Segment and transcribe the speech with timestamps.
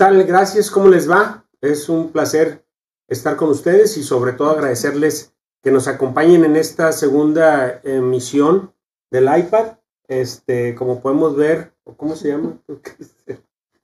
[0.00, 0.24] ¿Qué tal?
[0.24, 1.44] Gracias, ¿cómo les va?
[1.60, 2.64] Es un placer
[3.06, 8.72] estar con ustedes y sobre todo agradecerles que nos acompañen en esta segunda emisión
[9.10, 9.76] del iPad.
[10.08, 12.56] Este, como podemos ver, ¿cómo se llama?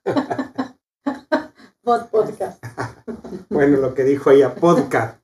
[1.85, 2.65] podcast.
[3.51, 5.21] bueno, lo que dijo ella, podcast.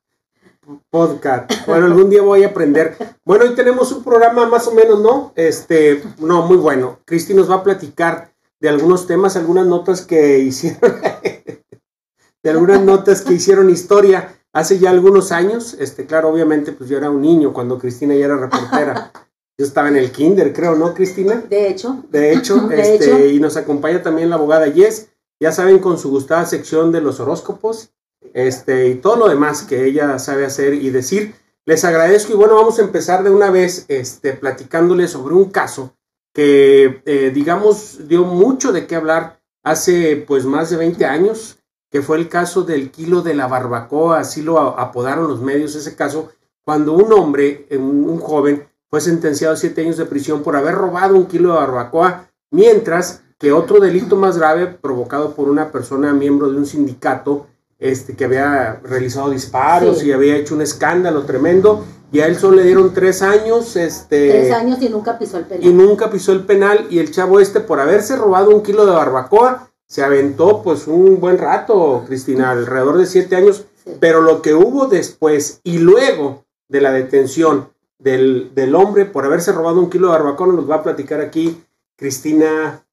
[0.91, 1.51] Podcast.
[1.67, 2.99] Bueno, algún día voy a aprender.
[3.25, 5.33] Bueno, hoy tenemos un programa más o menos, ¿no?
[5.37, 6.99] Este, no, muy bueno.
[7.07, 8.32] Cristi nos va a platicar
[8.63, 10.79] de algunos temas, algunas notas que hicieron,
[12.45, 15.75] de algunas notas que hicieron historia hace ya algunos años.
[15.81, 19.13] Este, claro, obviamente, pues yo era un niño cuando Cristina ya era reportera.
[19.59, 21.45] Yo estaba en el kinder, creo, ¿no, Cristina?
[21.49, 22.03] De hecho.
[22.09, 26.47] De hecho, este, y nos acompaña también la abogada Yes, ya saben, con su gustada
[26.47, 27.91] sección de los horóscopos,
[28.33, 31.35] este, y todo lo demás que ella sabe hacer y decir.
[31.67, 35.95] Les agradezco y bueno, vamos a empezar de una vez, este, platicándoles sobre un caso
[36.33, 41.59] que, eh, digamos, dio mucho de qué hablar hace pues más de 20 años,
[41.91, 45.95] que fue el caso del kilo de la barbacoa, así lo apodaron los medios, ese
[45.95, 46.31] caso,
[46.63, 51.17] cuando un hombre, un joven, fue sentenciado a siete años de prisión por haber robado
[51.17, 56.51] un kilo de barbacoa, mientras que otro delito más grave provocado por una persona miembro
[56.51, 57.47] de un sindicato
[57.79, 62.57] este, que había realizado disparos y había hecho un escándalo tremendo, y a él solo
[62.57, 63.75] le dieron tres años.
[63.75, 65.67] Este, tres años y nunca pisó el penal.
[65.67, 68.93] Y nunca pisó el penal, y el chavo este, por haberse robado un kilo de
[68.93, 73.67] barbacoa, se aventó pues un buen rato, Cristina, alrededor de siete años,
[73.99, 79.81] pero lo que hubo después y luego de la detención del, hombre por haberse robado
[79.81, 81.63] un kilo de barbacoa, nos va a platicar aquí
[81.97, 82.85] Cristina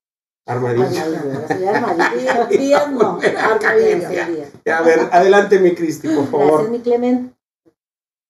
[0.46, 0.88] Armadillo.
[4.66, 6.64] A ver, adelante mi Cristi, por favor.
[6.64, 7.39] Gracias, mi Clement.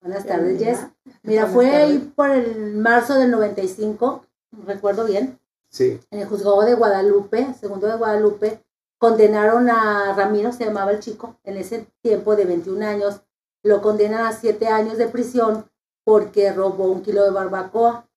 [0.02, 0.88] Buenas tardes, Jess.
[1.24, 4.26] Mira, fue ahí por el marzo del 95,
[4.66, 5.40] recuerdo bien.
[5.70, 6.00] Sí.
[6.10, 8.64] En el juzgado de Guadalupe, segundo de Guadalupe,
[8.98, 13.22] condenaron a Ramiro, se llamaba el chico, en ese tiempo de 21 años,
[13.62, 15.70] lo condenan a 7 años de prisión
[16.06, 18.08] porque robó un kilo de barbacoa.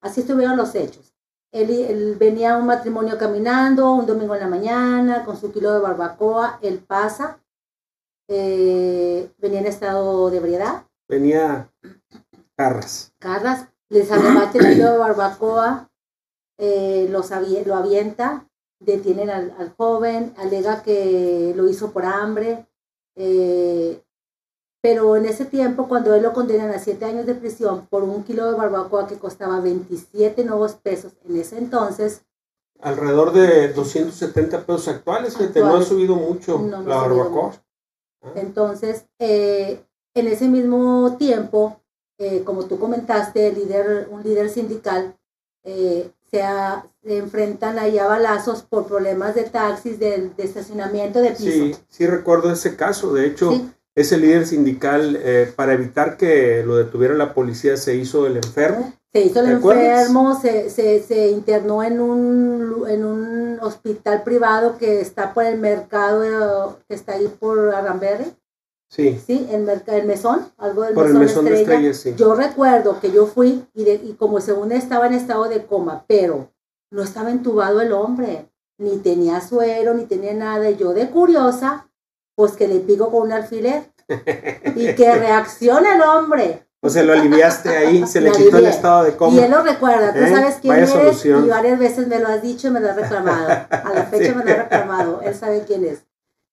[0.00, 1.14] Así estuvieron los hechos.
[1.50, 5.80] Él, venía a un matrimonio caminando un domingo en la mañana con su kilo de
[5.80, 6.58] barbacoa.
[6.62, 7.40] Él pasa.
[8.28, 10.84] Eh, venía en estado de ebriedad.
[11.08, 11.70] Venía
[12.56, 13.12] Carras.
[13.18, 13.68] Carras.
[13.88, 15.90] Les arrebata el kilo de barbacoa.
[16.58, 18.48] Eh, lo avienta.
[18.80, 20.34] Detienen al, joven.
[20.36, 22.66] Alega que lo hizo por hambre.
[23.16, 24.02] Eh,
[24.82, 28.22] pero en ese tiempo, cuando él lo condenan a siete años de prisión por un
[28.22, 32.22] kilo de barbacoa que costaba 27 nuevos pesos en ese entonces.
[32.80, 37.54] Alrededor de 270 pesos actuales, que no ha subido mucho la barbacoa.
[38.22, 38.32] Ah.
[38.34, 39.82] Entonces, eh,
[40.14, 41.80] en ese mismo tiempo,
[42.18, 45.16] eh, como tú comentaste, el líder, un líder sindical,
[45.64, 46.42] eh, se,
[47.04, 51.42] enfrentan ahí a balazos por problemas de taxis, de, estacionamiento, de piso.
[51.50, 53.12] Sí, sí recuerdo ese caso.
[53.12, 58.26] De hecho, ese líder sindical, eh, para evitar que lo detuviera la policía, se hizo
[58.26, 58.92] el enfermo.
[59.12, 65.00] Se hizo el enfermo, se, se, se, internó en un, en un hospital privado que
[65.00, 68.34] está por el mercado, que está ahí por Aramberry.
[68.94, 69.20] Sí.
[69.26, 71.94] Sí, el, el mesón, algo del por mesón, el mesón Estrella.
[71.94, 72.14] sí.
[72.16, 76.04] Yo recuerdo que yo fui y, de, y como según estaba en estado de coma,
[76.06, 76.52] pero
[76.92, 80.70] no estaba entubado el hombre, ni tenía suero, ni tenía nada.
[80.70, 81.88] Y yo de curiosa
[82.36, 83.82] pues que le pico con un alfiler
[84.76, 86.68] y que reaccione el hombre.
[86.80, 89.34] O se lo aliviaste ahí, se le quitó el estado de coma.
[89.34, 90.30] Y él lo recuerda, tú ¿Eh?
[90.30, 93.48] sabes quién es y varias veces me lo has dicho y me lo has reclamado.
[93.48, 96.04] A la fecha me lo ha reclamado, él sabe quién es.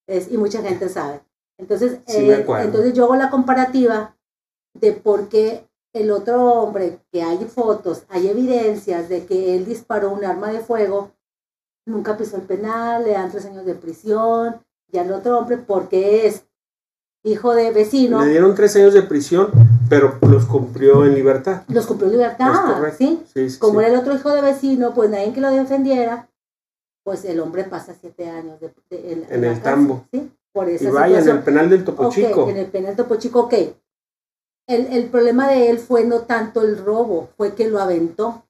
[0.08, 1.22] es y mucha gente sabe.
[1.62, 4.18] Entonces, eh, entonces yo hago la comparativa
[4.74, 10.10] de por qué el otro hombre, que hay fotos, hay evidencias de que él disparó
[10.10, 11.12] un arma de fuego,
[11.86, 14.60] nunca pisó el penal, le dan tres años de prisión,
[14.92, 16.46] y al otro hombre porque es
[17.24, 18.24] hijo de vecino.
[18.24, 19.52] Le dieron tres años de prisión,
[19.88, 21.64] pero los cumplió en libertad.
[21.68, 23.24] Los cumplió en libertad, ¿sí?
[23.60, 26.28] Como era el otro hijo de vecino, pues nadie que lo defendiera,
[27.04, 30.06] pues el hombre pasa siete años de, en, el tambo.
[30.12, 30.32] ¿sí?
[30.54, 32.50] Por esa y vaya, en el penal del Topo Chico.
[32.50, 33.54] En el penal del Topo Chico, ok.
[34.68, 38.44] El, el, problema de él fue no tanto el robo, fue que lo aventó.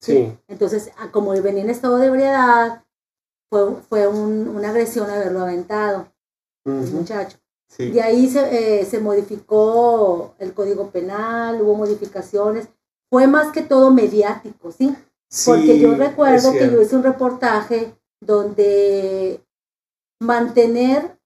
[0.00, 0.32] Sí.
[0.48, 2.84] Entonces, como él venía en estado de ebriedad,
[3.50, 6.08] fue, fue un, una agresión haberlo aventado,
[6.64, 7.38] el muchacho.
[7.68, 7.90] Sí.
[7.90, 12.68] De ahí se, eh, se modificó el código penal, hubo modificaciones.
[13.10, 14.94] Fue más que todo mediático, ¿sí?
[15.44, 19.40] Porque yo recuerdo que yo hice un reportaje donde
[20.20, 21.17] mantener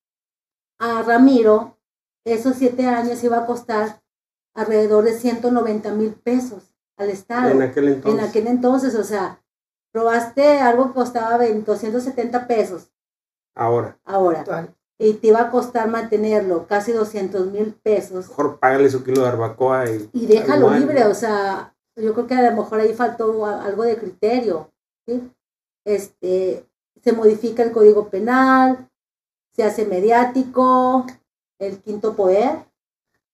[0.83, 1.77] a Ramiro
[2.25, 4.01] esos siete años iba a costar
[4.53, 7.49] alrededor de 190 mil pesos al Estado.
[7.49, 8.21] En aquel entonces.
[8.21, 9.41] En aquel entonces, o sea,
[9.91, 12.89] probaste algo que costaba 270 pesos
[13.55, 13.99] Ahora.
[14.03, 14.73] Ahora.
[14.97, 18.29] Y te iba a costar mantenerlo casi 200 mil pesos.
[18.29, 20.09] Mejor págale su kilo de barbacoa y...
[20.11, 23.97] Y déjalo libre, o sea, yo creo que a lo mejor ahí faltó algo de
[23.97, 24.71] criterio.
[25.05, 25.31] ¿sí?
[25.85, 26.65] Este,
[27.03, 28.89] se modifica el código penal,
[29.55, 31.05] se hace mediático,
[31.59, 32.51] el quinto poder.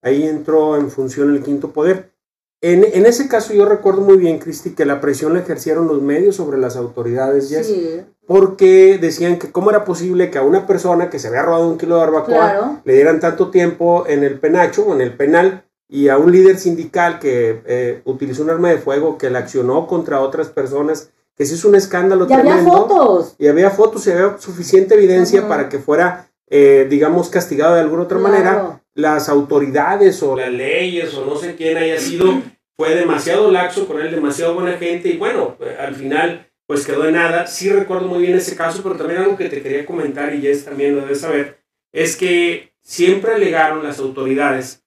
[0.01, 2.11] Ahí entró en función el quinto poder.
[2.61, 6.01] En, en, ese caso yo recuerdo muy bien, Cristi, que la presión la ejercieron los
[6.01, 7.49] medios sobre las autoridades,
[8.27, 11.77] porque decían que cómo era posible que a una persona que se había robado un
[11.77, 16.09] kilo de barbacoa le dieran tanto tiempo en el penacho o en el penal y
[16.09, 20.21] a un líder sindical que eh, utilizó un arma de fuego que la accionó contra
[20.21, 23.35] otras personas, que se hizo un escándalo y había fotos.
[23.39, 28.03] Y había fotos y había suficiente evidencia para que fuera, eh, digamos, castigado de alguna
[28.03, 32.41] otra manera las autoridades o las leyes o no sé quién haya sido,
[32.75, 37.13] fue demasiado laxo con él, demasiado buena gente y bueno, al final pues quedó en
[37.13, 37.47] nada.
[37.47, 40.65] Sí recuerdo muy bien ese caso, pero también algo que te quería comentar y Jess
[40.65, 41.61] también lo debes saber,
[41.93, 44.83] es que siempre alegaron las autoridades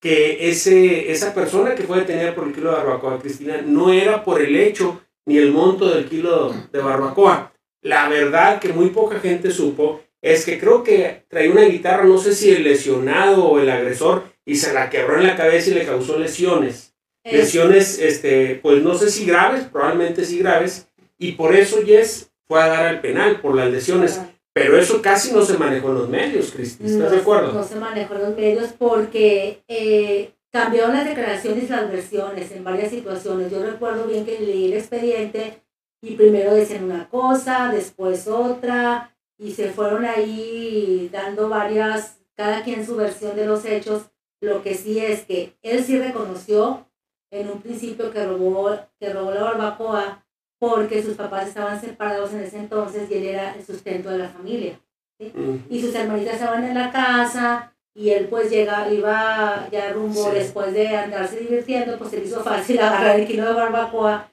[0.00, 4.24] que ese, esa persona que fue detenida por el kilo de barbacoa, Cristina, no era
[4.24, 7.52] por el hecho ni el monto del kilo de barbacoa.
[7.82, 12.18] La verdad que muy poca gente supo es que creo que traía una guitarra, no
[12.18, 15.74] sé si el lesionado o el agresor, y se la quebró en la cabeza y
[15.74, 16.94] le causó lesiones.
[17.24, 20.88] Lesiones, este, pues no sé si graves, probablemente sí graves,
[21.18, 24.20] y por eso Jess fue a dar al penal, por las lesiones.
[24.54, 27.52] Pero eso casi no se manejó en los medios, Cristi, ¿estás de acuerdo?
[27.52, 32.62] No se manejó en los medios porque eh, cambiaron las declaraciones y las versiones en
[32.62, 33.50] varias situaciones.
[33.50, 35.64] Yo recuerdo bien que leí el expediente
[36.00, 42.86] y primero decían una cosa, después otra, y se fueron ahí dando varias, cada quien
[42.86, 44.12] su versión de los hechos.
[44.40, 46.86] Lo que sí es que él sí reconoció
[47.32, 50.24] en un principio que robó, que robó la barbacoa
[50.60, 54.28] porque sus papás estaban separados en ese entonces y él era el sustento de la
[54.28, 54.78] familia.
[55.18, 60.72] Y sus hermanitas estaban en la casa y él pues llega, iba ya rumbo después
[60.72, 64.32] de andarse divirtiendo, pues se le hizo fácil agarrar el kilo de barbacoa,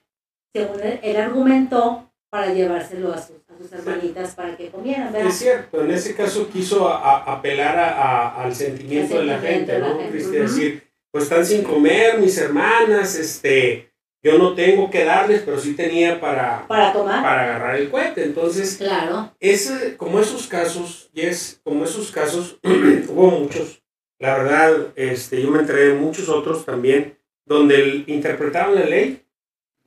[0.54, 5.30] según él, él argumentó, para llevárselo a sus sus hermanitas para que comieran, ¿verdad?
[5.30, 9.98] Es cierto, en ese caso quiso apelar a, al sentimiento, de la gente, ¿no?
[9.98, 13.91] decir, pues están sin comer mis hermanas, este,
[14.24, 18.24] yo no tengo que darles, pero sí tenía para, para tomar, para agarrar el cohete.
[18.24, 19.32] Entonces, claro.
[19.40, 23.82] Ese, como esos casos, y es como esos casos, hubo muchos.
[24.20, 29.24] La verdad, este, yo me enteré de muchos otros también, donde interpretaban la ley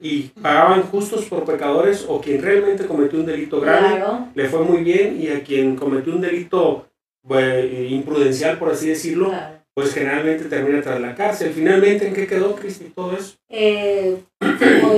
[0.01, 4.03] y pagaban justos por pecadores o quien realmente cometió un delito grave
[4.35, 6.89] le fue muy bien y a quien cometió un delito
[7.27, 9.33] pues, imprudencial, por así decirlo,
[9.75, 11.53] pues generalmente termina tras la cárcel.
[11.53, 13.37] Finalmente, ¿en qué quedó, Cristi, todo eso?
[13.49, 14.23] Eh,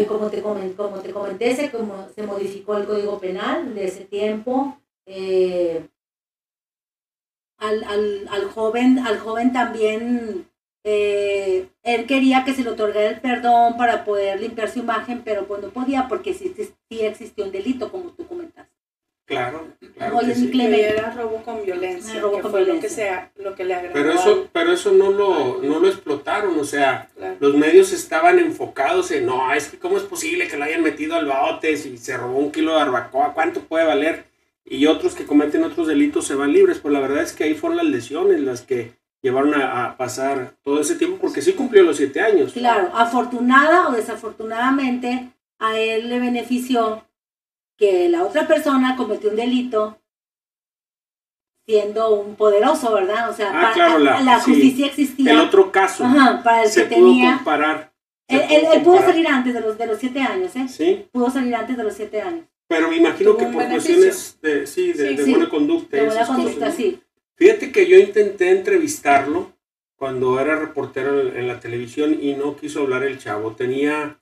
[0.09, 4.05] como, te comenté, como te comenté se, como, se modificó el Código Penal de ese
[4.05, 4.79] tiempo.
[5.07, 5.87] Eh,
[7.59, 10.47] al, al, al, joven, al joven también
[10.85, 15.47] eh, él quería que se le otorgara el perdón para poder limpiar su imagen, pero
[15.49, 18.69] pues no podía porque sí, sí existió un delito, como tú comentas.
[19.27, 19.67] Claro,
[19.97, 20.51] claro Oye, sí.
[20.61, 22.75] era robo con violencia, robo con violencia.
[22.75, 23.95] Lo, que sea, lo que le agradó.
[23.95, 27.09] Pero eso, pero eso no lo, no lo explotaron, o sea,
[27.41, 31.17] los medios estaban enfocados en, no, es que cómo es posible que lo hayan metido
[31.17, 34.27] al baote si se robó un kilo de barbacoa, ¿cuánto puede valer?
[34.65, 37.55] Y otros que cometen otros delitos se van libres, pues la verdad es que ahí
[37.55, 38.93] fueron las lesiones las que
[39.23, 42.53] llevaron a, pasar todo ese tiempo porque sí cumplió los siete años.
[42.53, 47.05] Claro, afortunada o desafortunadamente a él le benefició
[47.77, 49.99] que la otra persona cometió un delito
[51.67, 53.29] siendo un poderoso, ¿verdad?
[53.29, 55.33] O sea, ah, claro, la, justicia existía.
[55.33, 56.05] El otro caso.
[56.45, 57.35] para el se que pudo tenía.
[57.37, 57.93] Comparar,
[58.29, 60.67] él, pudo salir antes de los, de los siete años, ¿eh?
[60.69, 61.07] Sí.
[61.13, 62.47] Pudo salir antes de los siete años.
[62.69, 65.97] Pero me imagino que por cuestiones de, sí, de, buena conducta.
[65.97, 67.01] De buena conducta, sí.
[67.37, 69.53] Fíjate que yo intenté entrevistarlo
[69.97, 73.53] cuando era reportero en la televisión y no quiso hablar el chavo.
[73.53, 74.19] Tenía,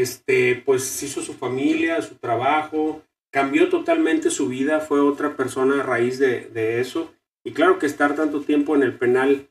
[0.00, 5.82] este, pues hizo su familia, su trabajo, cambió totalmente su vida, fue otra persona a
[5.82, 7.12] raíz de, de eso.
[7.44, 9.48] Y claro que estar tanto tiempo en el penal,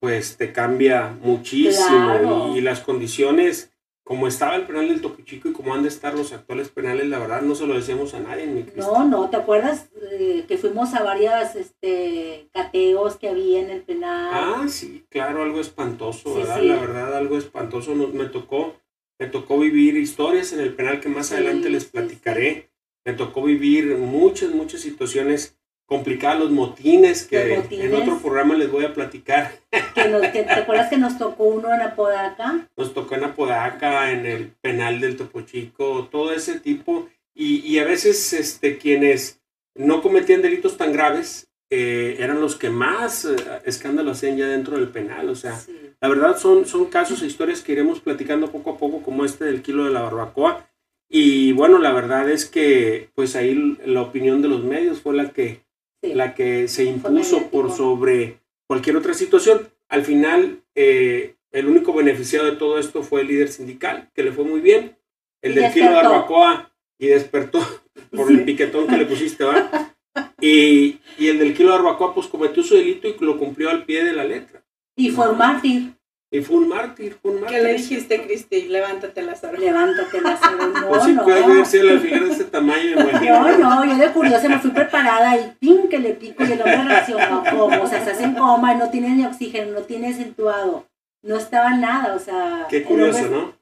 [0.00, 3.72] pues te cambia muchísimo y las condiciones
[4.06, 7.08] como estaba el penal del Topo Chico y como han de estar los actuales penales,
[7.08, 8.46] la verdad no se lo decíamos a nadie.
[8.46, 13.70] Mi no, no, ¿te acuerdas eh, que fuimos a varias este, cateos que había en
[13.70, 14.30] el penal?
[14.32, 16.62] Ah, sí, claro, algo espantoso, ¿verdad?
[16.62, 18.76] La verdad, algo espantoso nos, me tocó.
[19.18, 22.70] Me tocó vivir historias en el penal que más adelante les platicaré.
[23.04, 25.56] Me tocó vivir muchas, muchas situaciones
[25.86, 29.52] complicadas, los motines, que en otro programa les voy a platicar.
[29.70, 32.68] Que ¿Te acuerdas que nos tocó uno en Apodaca?
[32.76, 37.08] Nos tocó en Apodaca, en el penal del Topo Chico, todo ese tipo.
[37.32, 39.40] Y, y a veces este, quienes
[39.74, 44.76] no cometían delitos tan graves, eh, eran los que más eh, escándalo hacían ya dentro
[44.76, 45.28] del penal.
[45.28, 45.60] O sea,
[46.00, 49.46] la verdad son, son casos e historias que iremos platicando poco a poco, como este
[49.46, 50.68] del kilo de la barbacoa.
[51.08, 55.30] Y bueno, la verdad es que pues ahí la opinión de los medios fue la
[55.30, 55.62] que,
[56.02, 59.68] la que se impuso por sobre cualquier otra situación.
[59.88, 64.32] Al final, eh, el único beneficiado de todo esto fue el líder sindical, que le
[64.32, 64.96] fue muy bien.
[65.42, 67.60] El del kilo de barbacoa y despertó
[68.10, 69.95] por el piquetón que le pusiste, ¿va?
[70.40, 73.84] Y, y, el del kilo de barbacoa, pues cometió su delito y lo cumplió al
[73.84, 74.62] pie de la letra.
[74.96, 75.92] Y fue un mártir.
[76.30, 77.58] Y fue un mártir, fue un mártir.
[77.58, 78.62] ¿Qué le dijiste, Cristi?
[78.68, 79.60] Levántate las horas.
[79.60, 80.68] Levántate las horas.
[80.68, 81.24] No, pues si no.
[81.24, 85.88] puede la de este tamaño, No, no, yo de curiosa me fui preparada y pin
[85.88, 88.90] que le pico y el hombre reaccionó como, o sea, estás en coma y no
[88.90, 90.86] tienes ni oxígeno, no tienes acentuado,
[91.22, 92.66] no estaba nada, o sea.
[92.68, 93.54] Qué curioso, ¿no?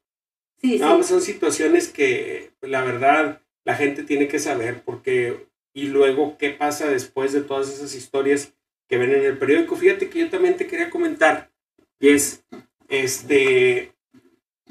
[0.60, 0.94] Sí, no, sí.
[0.94, 6.50] Pues son situaciones que, la verdad, la gente tiene que saber porque, y luego, ¿qué
[6.50, 8.54] pasa después de todas esas historias
[8.88, 9.76] que ven en el periódico?
[9.76, 11.50] Fíjate que yo también te quería comentar,
[11.98, 12.44] y es,
[12.88, 13.92] este,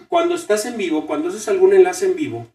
[0.08, 2.48] cuando estás en vivo, cuando haces algún enlace en vivo,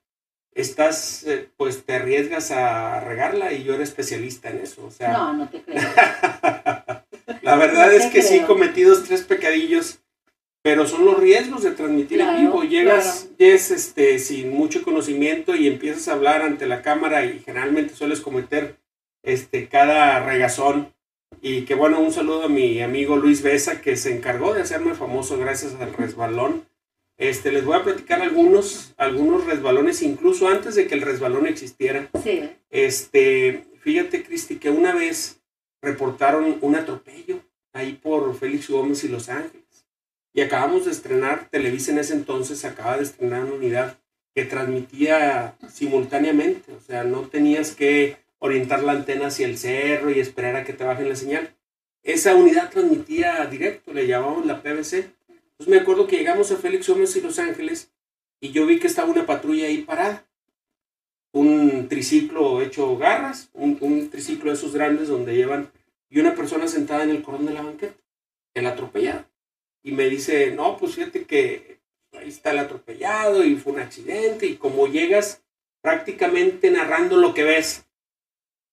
[0.53, 4.87] estás, eh, pues te arriesgas a regarla y yo era especialista en eso.
[4.87, 5.77] O sea, no, no te creo.
[7.43, 10.01] la verdad es que sí, cometidos tres pecadillos
[10.69, 12.63] pero son los riesgos de transmitir en vivo.
[12.63, 18.21] Llegas este, sin mucho conocimiento y empiezas a hablar ante la cámara y generalmente sueles
[18.21, 18.77] cometer
[19.23, 20.93] este, cada regazón.
[21.41, 24.93] Y que bueno, un saludo a mi amigo Luis Besa que se encargó de hacerme
[24.93, 26.67] famoso gracias al resbalón.
[27.17, 32.11] Este, les voy a platicar algunos, algunos resbalones, incluso antes de que el resbalón existiera.
[32.23, 32.51] Sí.
[32.69, 35.41] Este, fíjate, Cristi, que una vez
[35.81, 37.41] reportaron un atropello
[37.73, 39.68] ahí por Félix Gómez y Los Ángeles.
[40.39, 43.99] Y acabamos de estrenar, Televisa en ese entonces acaba de estrenar una unidad
[44.37, 50.21] que transmitía simultáneamente, o sea, no tenías que orientar la antena hacia el cerro y
[50.21, 51.57] esperar a que te bajen la señal.
[52.05, 55.11] Esa unidad transmitía directo, le llamábamos la PBC.
[55.29, 57.91] Entonces me acuerdo que llegamos a Félix Gómez y Los Ángeles
[58.41, 60.25] y yo vi que estaba una patrulla ahí parada.
[61.33, 65.73] Un triciclo hecho garras, un, un triciclo de esos grandes donde llevan,
[66.09, 67.97] y una persona sentada en el cordón de la banqueta,
[68.55, 69.25] el atropellado
[69.83, 71.79] y me dice, no, pues fíjate que
[72.13, 75.43] ahí está el atropellado y fue un accidente y como llegas
[75.81, 77.87] prácticamente narrando lo que ves,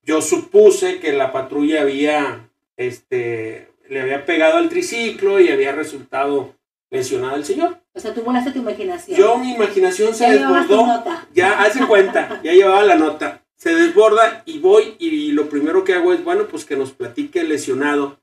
[0.01, 6.55] yo supuse que la patrulla había, este, le había pegado al triciclo y había resultado
[6.89, 7.79] lesionado el señor.
[7.93, 9.17] O sea, tú volaste tu imaginación.
[9.17, 11.03] Yo, mi imaginación se desbordó.
[11.33, 13.43] Ya, hace cuenta, ya llevaba la nota.
[13.55, 17.39] Se desborda y voy y lo primero que hago es, bueno, pues que nos platique
[17.39, 18.19] el lesionado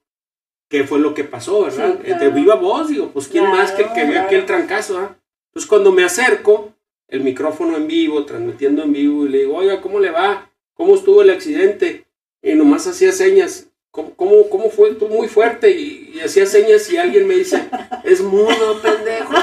[0.72, 1.98] qué fue lo que pasó, ¿verdad?
[1.98, 5.14] De viva voz, digo, pues quién más que el que vio aquel trancazo, ¿ah?
[5.48, 6.72] Entonces cuando me acerco,
[7.08, 10.50] el micrófono en vivo, transmitiendo en vivo, y le digo, oiga, ¿cómo le va?
[10.72, 12.06] ¿Cómo estuvo el accidente?
[12.40, 14.92] Y nomás hacía señas, ¿cómo, cómo, fue?
[14.92, 17.68] Estuvo muy fuerte, y, hacía señas y alguien me dice,
[18.04, 19.34] es mudo, pendejo.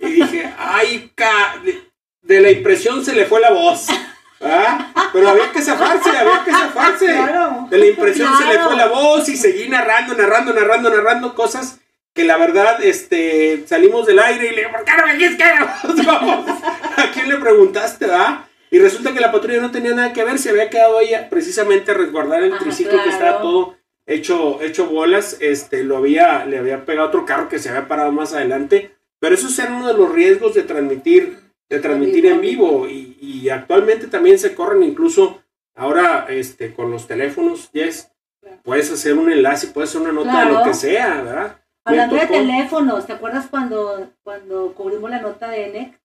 [0.00, 1.62] Y dije, ay, ca...
[2.22, 3.86] de la impresión se le fue la voz.
[4.44, 5.10] ¿Ah?
[5.12, 7.06] Pero había que zafarse, había que zafarse.
[7.70, 11.78] De la impresión se le fue la voz y seguí narrando, narrando, narrando, narrando cosas
[12.14, 15.36] que la verdad, este, salimos del aire y le digo, ¿por qué no me dijiste
[15.44, 18.46] que ¿A quién le preguntaste, ah?
[18.70, 21.90] Y resulta que la patrulla no tenía nada que ver, se había quedado ella precisamente
[21.90, 26.84] a resguardar el triciclo que estaba todo hecho, hecho bolas, este, lo había, le había
[26.84, 30.10] pegado otro carro que se había parado más adelante, pero esos eran uno de los
[30.10, 31.38] riesgos de transmitir
[31.72, 35.42] de transmitir en vivo y, y, actualmente también se corren incluso
[35.74, 38.12] ahora este con los teléfonos, Yes,
[38.62, 41.56] puedes hacer un enlace, puedes hacer una nota de lo que sea, ¿verdad?
[41.86, 46.00] Hablando de teléfonos, ¿te acuerdas cuando, cuando cubrimos la nota de ENEC?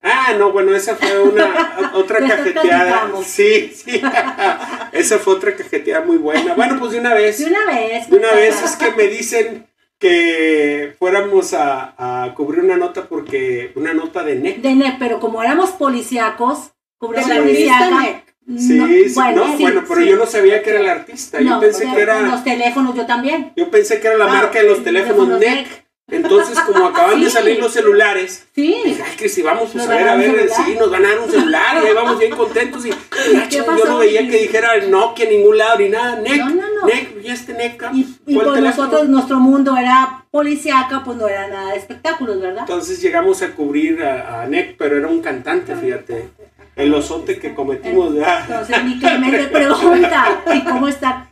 [0.00, 3.10] Ah, no, bueno, esa fue una otra cajeteada.
[3.22, 4.00] Sí, sí.
[4.92, 6.54] esa fue otra cajeteada muy buena.
[6.54, 7.38] Bueno, pues de una vez.
[7.38, 8.08] De una vez.
[8.08, 9.67] De una vez es que me dicen
[9.98, 14.60] que fuéramos a, cubrir una nota porque una nota de NEC.
[14.60, 18.24] De NEC, pero como éramos policíacos, cubrimos la policíaca.
[18.56, 21.38] Sí, sí, bueno, no, bueno, pero yo no sabía que era el artista.
[21.38, 22.22] Yo pensé que era.
[22.22, 23.52] Los teléfonos, yo también.
[23.56, 25.86] Yo pensé que era la ah, marca de los teléfonos NEC.
[26.10, 28.80] Entonces, como acaban de salir los celulares, sí.
[28.84, 31.30] dije, ay, que si vamos a ver, a ver, sí, nos van a dar un
[31.30, 32.86] celular, y ahí vamos bien contentos.
[32.86, 32.90] Y,
[33.50, 36.67] yo no veía que dijera Nokia en ningún lado ni nada, NEC, no, no, no.
[36.86, 37.82] NEC, y este NEC.
[37.92, 42.62] Y, y pues nosotros, nuestro mundo era policiaca, pues no era nada de espectáculos, ¿verdad?
[42.62, 46.30] Entonces llegamos a cubrir a, NEC, pero era un cantante, fíjate.
[46.76, 48.14] El osote que cometimos.
[48.14, 51.28] Entonces, mi Clemente pregunta, ¿y cómo está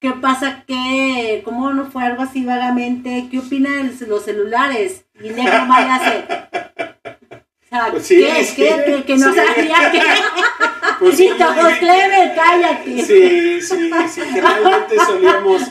[0.00, 0.62] ¿Qué pasa?
[0.64, 1.42] ¿Qué?
[1.44, 3.26] ¿Cómo no fue algo así vagamente?
[3.32, 5.06] ¿Qué opina de los celulares?
[5.20, 6.24] Y negro mal hace.
[7.90, 8.24] Pues sí,
[8.56, 10.00] ¿Qué, Que, no sabía que...
[10.98, 11.30] Pues sí,
[11.78, 13.02] Cleve, cállate.
[13.04, 15.62] Sí, sí, sí, generalmente solíamos,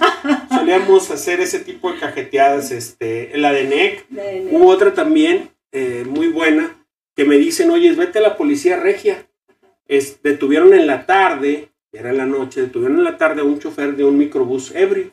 [0.50, 4.06] solíamos hacer ese tipo de cajeteadas, este, la de NEC,
[4.52, 6.74] hubo otra también, eh, muy buena,
[7.14, 9.28] que me dicen, oye, vete a la policía regia,
[9.90, 13.98] es, detuvieron en la tarde, era la noche, detuvieron en la tarde a un chofer
[13.98, 15.12] de un microbús ebrio,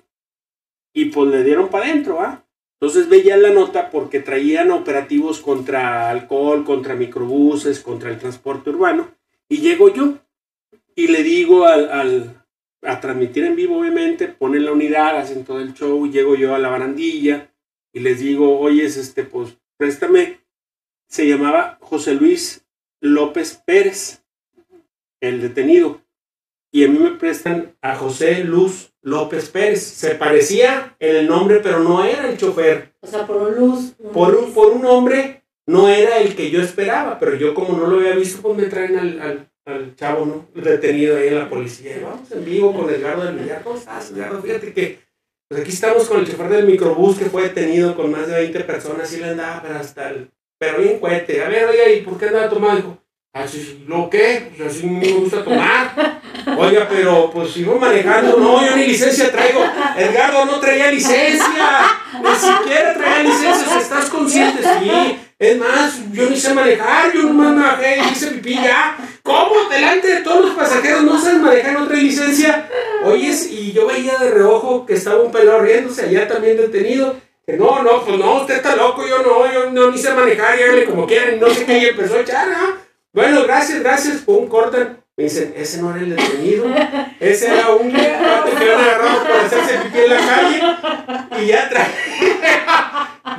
[0.92, 2.44] y pues le dieron para adentro, ¿ah?
[2.80, 9.14] Entonces veía la nota porque traían operativos contra alcohol, contra microbuses, contra el transporte urbano.
[9.48, 10.18] Y llego yo
[10.94, 12.44] y le digo al,
[12.82, 16.58] a transmitir en vivo, obviamente, ponen la unidad, hacen todo el show, llego yo a
[16.58, 17.50] la barandilla
[17.92, 20.40] y les digo, oye, este, pues préstame.
[21.06, 22.66] Se llamaba José Luis
[23.00, 24.24] López Pérez,
[25.20, 26.00] el detenido.
[26.72, 29.82] Y a mí me prestan a José Luz López Pérez.
[29.82, 32.92] Se parecía en el nombre, pero no era el chofer.
[33.00, 33.92] O sea, por un luz.
[34.12, 37.86] por, un, por un hombre, no era el que yo esperaba, pero yo como no
[37.86, 40.60] lo había visto, pues me traen al, al, chavo, ¿no?
[40.60, 42.00] Detenido ahí en la policía.
[42.02, 43.62] Vamos en vivo con Edgardo del Villar.
[43.62, 44.42] ¿Cómo estás, Edgardo?
[44.42, 44.98] Fíjate que
[45.48, 48.60] pues aquí estamos con el chofer del microbús que fue detenido con más de 20
[48.64, 50.30] personas y le andaba, pero hasta el...
[50.58, 51.42] Pero bien cuete.
[51.42, 52.76] A ver, oiga, ¿y por qué andaba tomando?
[52.76, 52.98] Dijo,
[53.32, 54.50] así, ¿lo qué?
[54.56, 56.13] Pues así me gusta tomar.
[56.58, 58.38] Oiga, pero pues sigo manejando.
[58.38, 59.64] No, yo ni licencia traigo.
[59.96, 61.46] Edgardo no traía licencia.
[62.22, 63.78] Ni siquiera traía licencia.
[63.78, 64.62] ¿Estás consciente?
[64.62, 65.18] Sí.
[65.38, 67.12] Es más, yo ni sé manejar.
[67.12, 68.96] Yo no manejé y hice pipí ya.
[69.22, 69.68] ¿Cómo?
[69.70, 72.68] Delante de todos los pasajeros no sabes manejar, no trae licencia.
[73.04, 77.16] Oyes, y yo veía de reojo que estaba un pelado riéndose allá también detenido.
[77.46, 80.54] Que no, no, pues no, usted está loco, yo no, yo no ni sé manejar,
[80.54, 82.78] hágale como quieran, no sé qué, y empezó a echar, ¿ah?
[83.12, 85.03] Bueno, gracias, gracias, un corte.
[85.16, 86.66] Me dicen, ese no era el detenido,
[87.20, 91.68] ese era un cuate que habían agarrado por hacerse pipí en la calle y ya
[91.68, 91.94] traje.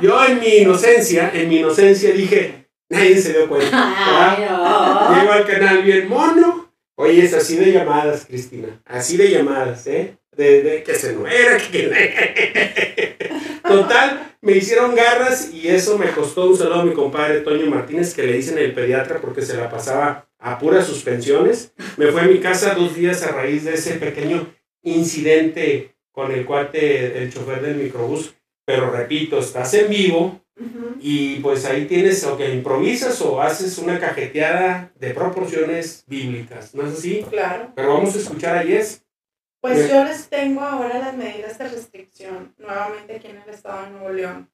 [0.00, 5.14] Yo en mi inocencia, en mi inocencia dije, nadie se dio cuenta.
[5.14, 6.72] Llego al canal bien mono.
[6.94, 8.80] Oye, es así de llamadas, Cristina.
[8.86, 10.16] Así de llamadas, ¿eh?
[10.34, 13.16] De, de que se no era, que...
[13.62, 18.14] Total, me hicieron garras y eso me costó un saludo a mi compadre Toño Martínez,
[18.14, 21.72] que le dicen el pediatra porque se la pasaba a puras suspensiones.
[21.96, 26.46] Me fue a mi casa dos días a raíz de ese pequeño incidente con el
[26.46, 28.34] cuate, el chofer del microbús.
[28.64, 30.40] Pero repito, estás en vivo
[31.00, 36.86] y pues ahí tienes o que improvisas o haces una cajeteada de proporciones bíblicas, ¿no
[36.86, 37.24] es así?
[37.28, 37.72] Claro.
[37.74, 39.02] Pero vamos a escuchar a Yes.
[39.60, 43.90] Pues yo les tengo ahora las medidas de restricción nuevamente aquí en el estado de
[43.90, 44.50] Nuevo León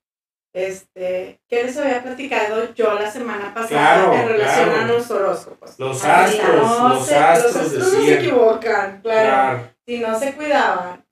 [0.52, 5.78] este, ¿qué les había platicado yo la semana pasada en relación a los horóscopos?
[5.78, 9.70] Los astros, los astros, los astros no se equivocan, claro.
[9.86, 11.04] Si no se cuidaban.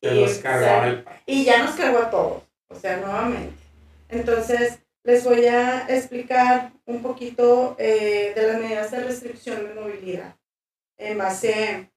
[0.00, 0.26] y,
[1.26, 3.56] y ya nos cargó a todos, o sea, nuevamente.
[4.08, 10.36] Entonces, les voy a explicar un poquito eh, de las medidas de restricción de movilidad
[10.98, 11.90] en base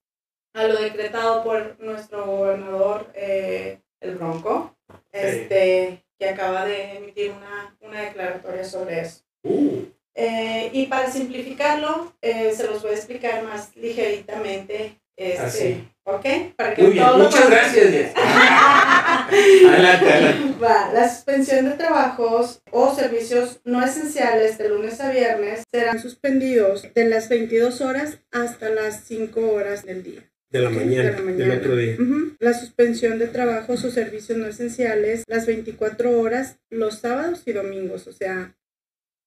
[0.54, 4.76] a lo decretado por nuestro gobernador, eh, el Bronco.
[5.12, 9.22] Este, que acaba de emitir una, una declaratoria sobre eso.
[9.42, 9.84] Uh.
[10.14, 15.00] Eh, y para simplificarlo, eh, se los voy a explicar más ligeritamente.
[15.16, 15.88] Este, Así.
[16.04, 16.26] ¿Ok?
[16.56, 17.06] Para que Muy bien.
[17.16, 18.14] Muchas gracias.
[18.16, 20.58] adelante, adelante.
[20.62, 20.90] Va.
[20.92, 27.04] La suspensión de trabajos o servicios no esenciales de lunes a viernes serán suspendidos de
[27.06, 30.29] las 22 horas hasta las 5 horas del día.
[30.50, 31.96] De la, mañana, del otro día.
[32.40, 38.08] La suspensión de trabajos o servicios no esenciales las 24 horas, los sábados y domingos.
[38.08, 38.56] O sea,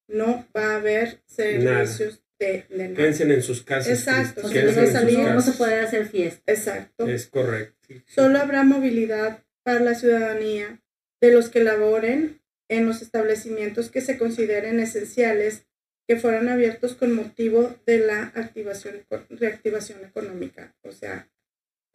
[0.07, 2.95] no va a haber servicios de, de nada.
[2.95, 3.99] Quédense en sus casas.
[3.99, 4.41] Exacto.
[4.45, 6.51] O sea, no, salir, no se puede hacer fiesta.
[6.51, 7.07] Exacto.
[7.07, 7.87] Es correcto.
[8.05, 10.81] Solo habrá movilidad para la ciudadanía
[11.21, 15.67] de los que laboren en los establecimientos que se consideren esenciales
[16.07, 21.29] que fueran abiertos con motivo de la activación, reactivación económica, o sea,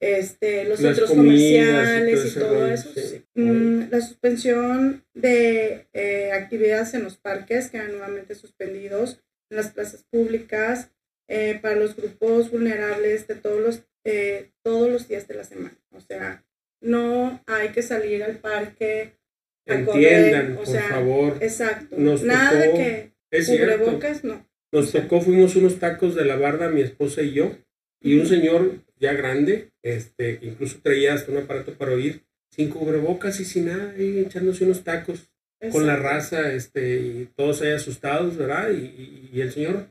[0.01, 2.91] este, los centros comerciales y todo, eso.
[3.35, 10.05] Mm, la suspensión de eh, actividades en los parques quedan nuevamente suspendidos, en las plazas
[10.05, 10.91] públicas,
[11.27, 15.77] eh, para los grupos vulnerables de todos los, eh, todos los días de la semana.
[15.91, 16.45] O sea,
[16.81, 19.19] no hay que salir al parque.
[19.67, 21.37] A Entiendan, por favor.
[21.41, 21.97] Exacto.
[21.99, 24.47] Nada de que es Cubrebocas, no.
[24.73, 27.57] Nos tocó, fuimos unos tacos de la barda, mi esposa y yo,
[28.01, 33.41] y un señor ya grande, este, incluso traía hasta un aparato para oír, sin cubrebocas
[33.41, 35.31] y sin nada, y echándose unos tacos
[35.73, 38.71] con la raza, este, y todos ahí asustados, ¿verdad?
[38.71, 39.91] Y, y, el señor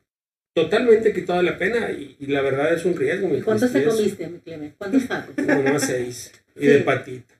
[0.54, 3.30] totalmente quitado la pena, y, y, la verdad es un riesgo.
[3.44, 4.76] ¿Cuántos te comiste, mi Clemente?
[4.78, 5.36] ¿Cuántos tacos?
[5.38, 7.37] Uno seis, y de patita.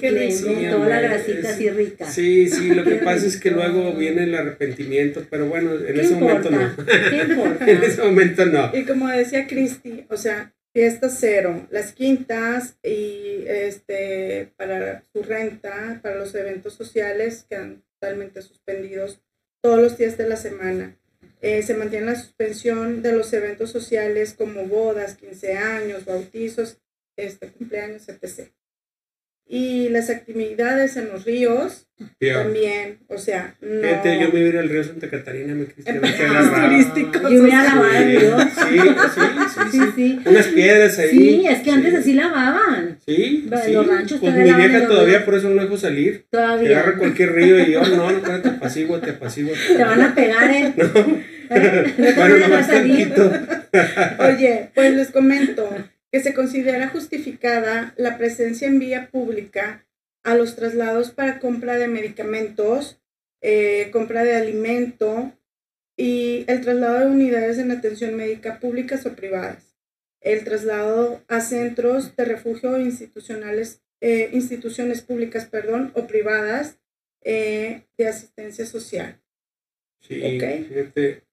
[0.00, 2.10] Qué sí, toda la grasita así rica.
[2.10, 6.14] Sí, sí, lo que pasa es que luego viene el arrepentimiento, pero bueno, en ese
[6.14, 6.76] momento no.
[6.84, 7.70] ¿Qué importa?
[7.70, 8.70] en ese momento no.
[8.76, 16.00] Y como decía Cristi, o sea, fiesta cero, las quintas y este para su renta,
[16.02, 19.20] para los eventos sociales quedan totalmente suspendidos
[19.62, 20.96] todos los días de la semana.
[21.40, 26.78] Eh, se mantiene la suspensión de los eventos sociales como bodas, 15 años, bautizos,
[27.16, 28.50] este, cumpleaños, etc
[29.48, 31.86] y las actividades en los ríos
[32.20, 33.80] también, o sea, no.
[33.80, 36.00] Fíjate, yo me iba al río Santa Catarina, me cristiano.
[36.02, 37.30] turísticos.
[37.30, 38.38] Yo voy a lavar el río.
[38.38, 38.78] Sí,
[39.14, 41.08] sí, sí, sí, Unas piedras ahí.
[41.08, 42.98] Sí, es que antes así lavaban.
[43.06, 43.72] Sí, sí.
[43.72, 46.26] Los ranchos Pues mi vieja todavía por eso no dejo salir.
[46.28, 46.80] Todavía.
[46.80, 49.54] Agarra cualquier río y yo, no, no, no, te apaciguo, te apaciguo.
[49.76, 50.74] Te van a pegar, ¿eh?
[51.46, 51.46] No.
[52.16, 53.32] bueno, nomás tantito.
[54.18, 55.70] Oye, pues les comento
[56.16, 59.86] que se considera justificada la presencia en vía pública
[60.22, 62.98] a los traslados para compra de medicamentos,
[63.42, 65.38] eh, compra de alimento
[65.94, 69.76] y el traslado de unidades en atención médica públicas o privadas,
[70.22, 76.78] el traslado a centros de refugio institucionales, eh, instituciones públicas perdón, o privadas
[77.24, 79.20] eh, de asistencia social.
[80.00, 81.24] Sí, fíjate.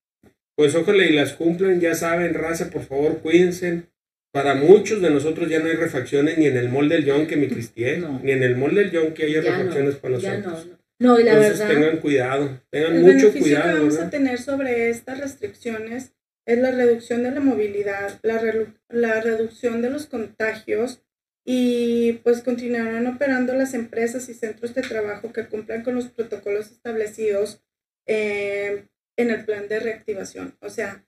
[0.55, 3.92] Pues ojalá y las cumplan, ya saben, raza, por favor, cuídense
[4.33, 7.47] para muchos de nosotros ya no hay refacciones ni en el mall del Yonke, mi
[7.47, 10.69] Cristian, ni en el mall del Yonke hay refacciones para nosotros.
[10.97, 11.67] No, y la verdad.
[11.67, 13.73] tengan cuidado, tengan mucho cuidado.
[13.73, 16.13] que vamos a tener sobre estas restricciones
[16.47, 18.41] es la reducción de la movilidad, la,
[18.89, 21.03] la reducción de los contagios
[21.45, 26.71] y pues continuarán operando las empresas y centros de trabajo que cumplan con los protocolos
[26.71, 27.61] establecidos
[28.07, 30.57] eh, en el plan de reactivación.
[30.59, 31.05] O sea,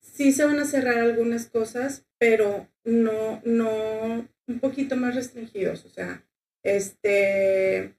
[0.00, 5.84] sí se van a cerrar algunas cosas, pero no, no, un poquito más restringidos.
[5.84, 6.24] O sea,
[6.62, 7.94] este,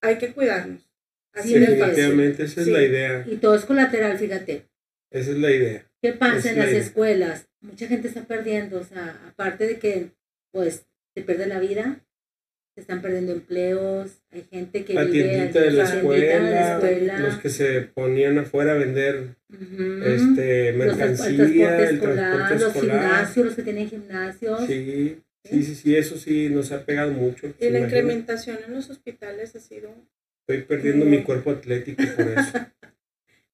[0.00, 0.88] hay que cuidarnos.
[1.32, 3.24] Así sí, definitivamente, esa es la idea.
[3.26, 4.66] Y todo es colateral, fíjate.
[5.10, 5.90] Esa es la idea.
[6.00, 7.48] ¿Qué pasa en las escuelas?
[7.60, 10.12] Mucha gente está perdiendo, o sea, aparte de que,
[10.52, 12.05] pues, se pierde la vida,
[12.76, 17.80] se están perdiendo empleos, hay gente que la vive de la, escuela, los que se
[17.80, 19.36] ponían afuera a vender
[20.04, 24.66] este mercancía, el transporte escolar, los gimnasios, los que tienen gimnasios.
[24.66, 27.50] Sí, sí, sí, sí, eso sí nos ha pegado mucho.
[27.58, 29.94] Y la incrementación en los hospitales ha sido...
[30.46, 32.58] Estoy perdiendo mi cuerpo atlético por eso.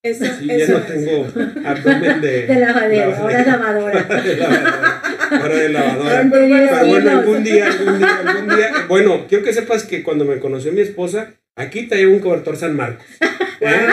[0.05, 1.27] Eso, sí, ya no tengo
[1.65, 4.03] abdomen de, de lavadera, ahora lavadora.
[4.25, 5.02] de lavadora.
[5.41, 6.29] Ahora de lavadora.
[6.31, 8.73] Pero bueno, algún día, algún día, algún día.
[8.89, 12.77] Bueno, quiero que sepas que cuando me conoció mi esposa, aquí llevo un cobertor San
[12.77, 13.07] Marcos.
[13.61, 13.87] ¿eh?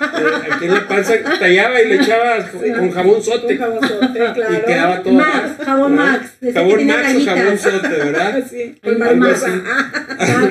[0.00, 3.56] Aquí en la panza tallaba y le echaba con jabón sote.
[3.56, 4.54] Con jabón sote, claro.
[4.54, 5.14] Y quedaba todo.
[5.14, 6.32] Max, jabón Max.
[6.54, 8.44] Jabón Max o jabón sote, ¿verdad?
[8.48, 9.50] Sí, Algo así.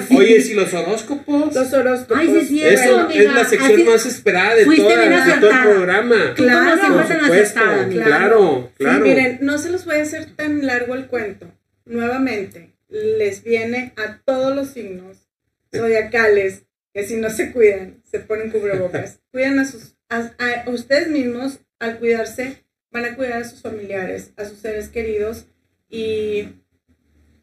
[0.16, 1.56] Oye, si los horóscopos.
[1.56, 2.18] Los horóscopos.
[2.18, 6.34] Ay, sí, es Eso es la sección más esperada de, toda, de todo el programa.
[6.36, 7.62] Claro, por supuesto.
[7.90, 8.98] Claro, claro.
[8.98, 11.48] Sí, miren, no se los voy a hacer tan largo el cuento.
[11.86, 15.28] Nuevamente, les viene a todos los signos
[15.76, 16.64] zodiacales
[16.98, 19.20] que si no se cuidan, se ponen cubrebocas.
[19.32, 24.46] Cuidan a, sus, a, ustedes mismos, al cuidarse, van a cuidar a sus familiares, a
[24.46, 25.46] sus seres queridos
[25.92, 26.56] y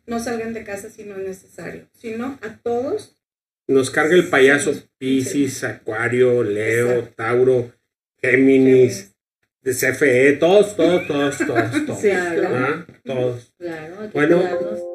[0.07, 3.17] no salgan de casa si no es necesario, sino a todos.
[3.69, 7.73] Nos carga el payaso Piscis, Acuario, Leo, Tauro,
[8.21, 9.14] Géminis,
[9.65, 12.01] de CFE, todos, todos, todos, todos, todos.
[12.01, 12.87] claro.
[13.03, 13.55] Todos.
[13.59, 14.43] Claro, bueno,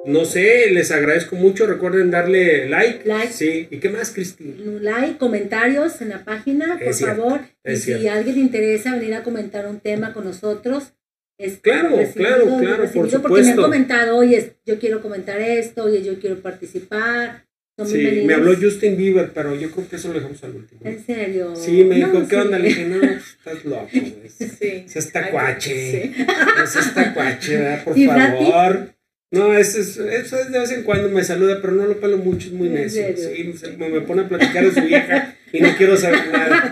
[0.05, 1.65] no sé, les agradezco mucho.
[1.65, 3.08] Recuerden darle like.
[3.08, 3.34] Like.
[3.34, 3.67] Sí.
[3.71, 4.53] ¿Y qué más, Cristina?
[4.79, 7.41] Like, comentarios en la página, por favor.
[7.65, 10.93] y si a alguien le interesa venir a comentar un tema con nosotros,
[11.39, 13.21] es claro, claro, claro, por supuesto.
[13.23, 17.48] Porque me han comentado, oye, yo quiero comentar esto, oye, yo quiero participar
[17.86, 20.82] sí, me habló Justin Bieber, pero yo creo que eso lo dejamos al último.
[20.84, 21.56] ¿En serio?
[21.56, 22.60] Sí, me dijo, ¿qué onda?
[22.60, 24.30] Le dije, no, estás loco, güey.
[24.30, 24.86] Sí.
[24.86, 25.92] Es esta cuache.
[25.92, 26.26] Sí.
[26.63, 27.84] Es esta cuache, ¿verdad?
[27.84, 29.00] Por favor.
[29.32, 32.18] No, eso es, eso es de vez en cuando me saluda, pero no lo pelo
[32.18, 33.04] mucho, es muy necio.
[33.15, 36.72] Sí, me, pone a platicar de su vieja y no quiero saber nada.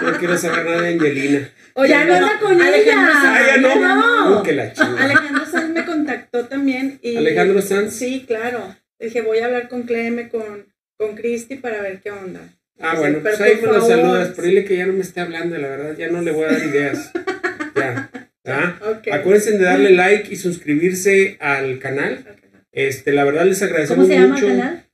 [0.00, 1.50] No quiero saber nada de Angelina.
[1.74, 2.94] Oye, ya no anda con ella.
[2.96, 4.30] Ah, ya no.
[4.30, 4.42] no.
[4.42, 6.98] Que la Alejandro Sanz me contactó también.
[7.02, 7.92] Y, ¿Alejandro Sanz?
[7.92, 8.74] Sí, claro.
[8.98, 12.40] Dije, voy a hablar con Cleme, con, con Cristi para ver qué onda.
[12.80, 15.56] Ah, bueno, pues ahí me lo saludas, pero dile que ya no me esté hablando,
[15.58, 17.12] la verdad, ya no le voy a dar ideas.
[17.76, 18.10] ya.
[18.44, 18.78] ¿Ah?
[19.12, 22.24] Acuérdense de darle like y suscribirse al canal.
[22.72, 24.20] Este, la verdad les agradecemos mucho.
[24.20, 24.84] ¿Cómo se llama el canal?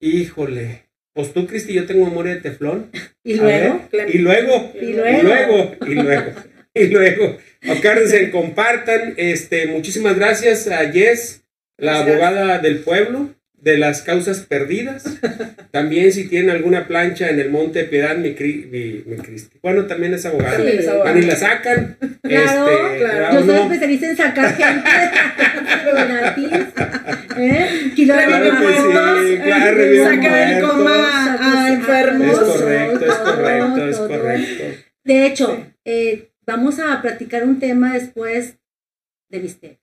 [0.00, 0.84] Híjole.
[1.12, 2.90] Pues tú, Cristi, yo tengo memoria de teflón.
[3.24, 3.88] ¿Y luego?
[3.92, 4.72] y luego.
[4.80, 5.18] Y luego.
[5.18, 5.76] Y luego.
[5.86, 6.32] Y luego.
[6.74, 7.38] y luego.
[7.68, 9.14] Acuérdense, compartan.
[9.16, 11.44] Este, muchísimas gracias a Jess
[11.78, 13.34] la abogada del pueblo.
[13.60, 15.04] de las causas perdidas.
[15.72, 19.58] También si tienen alguna plancha en el Monte Piedad, mi, mi, Cristi.
[19.62, 20.58] Bueno, también es abogada.
[21.02, 21.96] Van y la sacan.
[22.22, 23.40] Claro, este, claro.
[23.40, 24.90] Yo soy especialista en sacar gente
[27.38, 27.92] ¿Eh?
[27.94, 28.46] claro
[30.04, 32.32] sacar el coma a enfermos.
[32.32, 34.64] Es correcto, es correcto, es correcto.
[35.04, 38.58] De hecho, eh, vamos a platicar un tema después
[39.30, 39.78] de misterio.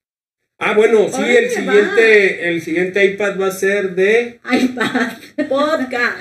[0.58, 4.40] Ah, bueno, sí, el siguiente, el siguiente iPad va a ser de...
[4.50, 5.12] iPad,
[5.50, 6.18] podcast.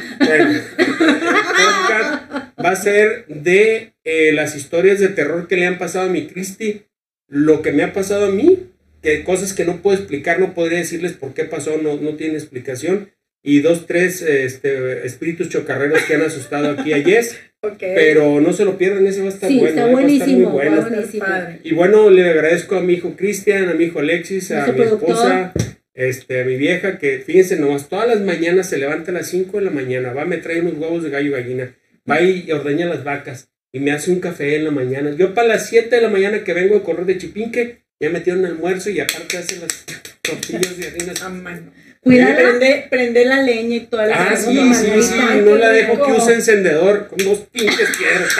[1.59, 2.25] podcast
[2.65, 6.27] va a ser de eh, las historias de terror que le han pasado a mi
[6.27, 6.83] Cristi,
[7.29, 8.71] lo que me ha pasado a mí,
[9.03, 12.35] que cosas que no puedo explicar, no podría decirles por qué pasó, no, no tiene
[12.35, 17.39] explicación, y dos, tres este, espíritus chocarreros que han asustado aquí a Jess.
[17.79, 19.69] Pero no se lo pierdan, ese va a estar bueno.
[19.69, 20.87] Está buenísimo, muy bueno.
[21.63, 25.53] Y bueno, le agradezco a mi hijo Cristian, a mi hijo Alexis, a mi esposa,
[25.95, 29.59] este, a mi vieja, que fíjense nomás, todas las mañanas se levanta a las 5
[29.59, 31.75] de la mañana, va, me trae unos huevos de gallo y gallina,
[32.11, 35.15] va y ordeña las vacas y me hace un café en la mañana.
[35.17, 38.45] Yo para las 7 de la mañana que vengo a correr de Chipinque, ya metieron
[38.45, 39.85] almuerzo y aparte hace las
[40.23, 41.13] tortillas de harina.
[42.05, 46.13] Prende, prende, la leña y toda la Ah, sí, sí, sí, no la dejo que
[46.13, 48.37] use encendedor con dos pinches piedras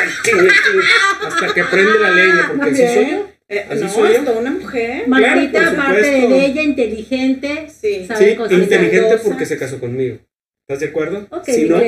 [1.27, 3.31] hasta que prende la leña, porque así soy yo.
[3.49, 4.39] Eh, así no, soy yo.
[4.39, 5.09] una mujer.
[5.09, 10.19] Margarita, aparte de bella, inteligente, sí, sí inteligente porque se casó conmigo.
[10.67, 11.27] ¿Estás de acuerdo?
[11.31, 11.79] Ok, sí, ¿no?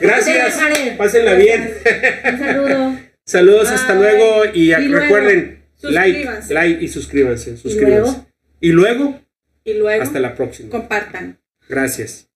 [0.00, 0.58] Gracias.
[0.96, 1.74] Pásenla bien.
[2.32, 2.98] Un saludo.
[3.24, 4.44] Saludos, hasta luego.
[4.52, 7.56] Y, recuerden, like, like y suscríbanse.
[7.56, 8.22] suscríbanse.
[8.60, 9.20] ¿Y luego?
[9.64, 10.02] Y luego.
[10.02, 10.70] Hasta la próxima.
[10.70, 11.40] Compartan.
[11.68, 12.31] Gracias.